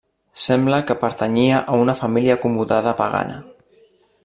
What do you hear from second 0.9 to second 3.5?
que pertanyia a una família acomodada, pagana.